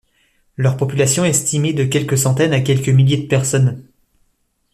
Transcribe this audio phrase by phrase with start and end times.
[0.57, 3.83] Leur population est estimée de quelques centaines à quelques milliers de personnes.